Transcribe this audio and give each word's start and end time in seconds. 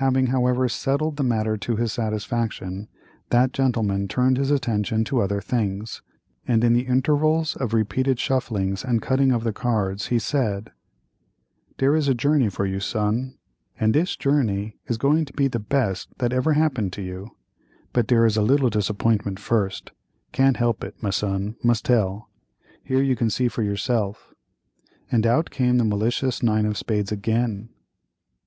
Having, 0.00 0.28
however, 0.28 0.70
settled 0.70 1.18
the 1.18 1.22
matter 1.22 1.58
to 1.58 1.76
his 1.76 1.92
satisfaction, 1.92 2.88
that 3.28 3.52
gentleman 3.52 4.08
turned 4.08 4.38
his 4.38 4.50
attention 4.50 5.04
to 5.04 5.20
other 5.20 5.42
things, 5.42 6.00
and 6.48 6.64
in 6.64 6.72
the 6.72 6.86
intervals 6.86 7.56
of 7.56 7.74
repeated 7.74 8.16
shufflings 8.18 8.82
and 8.82 9.02
cuttings 9.02 9.34
of 9.34 9.44
the 9.44 9.52
cards 9.52 10.06
he 10.06 10.18
said: 10.18 10.72
"Dere 11.76 11.94
is 11.94 12.08
a 12.08 12.14
journey 12.14 12.48
for 12.48 12.64
you 12.64 12.80
soon—and 12.80 13.92
dis 13.92 14.16
journey 14.16 14.78
is 14.86 14.96
going 14.96 15.26
to 15.26 15.32
be 15.34 15.46
the 15.46 15.58
best 15.58 16.08
thing 16.08 16.14
that 16.20 16.32
ever 16.32 16.54
happened 16.54 16.94
to 16.94 17.02
you—but 17.02 18.06
dere 18.06 18.24
is 18.24 18.38
a 18.38 18.42
little 18.42 18.70
disappointment 18.70 19.38
first—can't 19.38 20.56
help 20.56 20.82
it, 20.82 20.94
my 21.02 21.10
son, 21.10 21.54
must 21.62 21.84
tell—here 21.84 23.02
you 23.02 23.14
can 23.14 23.28
see 23.28 23.46
for 23.46 23.62
yourself," 23.62 24.32
and 25.12 25.26
out 25.26 25.50
came 25.50 25.76
the 25.76 25.84
malicious 25.84 26.42
nine 26.42 26.64
of 26.64 26.78
spades 26.78 27.12
again. 27.12 27.68